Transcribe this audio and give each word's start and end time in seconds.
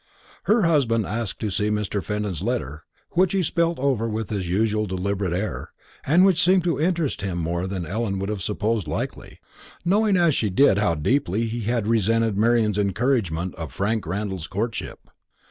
Her 0.45 0.63
husband 0.63 1.05
asked 1.05 1.37
to 1.41 1.51
see 1.51 1.69
Mr. 1.69 2.01
Fenton's 2.03 2.41
letter, 2.41 2.85
which 3.11 3.33
he 3.33 3.43
spelt 3.43 3.77
over 3.77 4.09
with 4.09 4.31
his 4.31 4.49
usual 4.49 4.87
deliberate 4.87 5.31
air, 5.31 5.73
and 6.03 6.25
which 6.25 6.41
seemed 6.43 6.63
to 6.63 6.81
interest 6.81 7.21
him 7.21 7.37
more 7.37 7.67
than 7.67 7.85
Ellen 7.85 8.17
would 8.17 8.29
have 8.29 8.41
supposed 8.41 8.87
likely 8.87 9.39
knowing 9.85 10.17
as 10.17 10.33
she 10.33 10.49
did 10.49 10.79
how 10.79 10.95
deeply 10.95 11.45
he 11.45 11.59
had 11.69 11.85
resented 11.85 12.35
Marian's 12.35 12.79
encouragement 12.79 13.53
of 13.53 13.71
Frank 13.71 14.07
Randall's 14.07 14.47
courtship. 14.47 15.07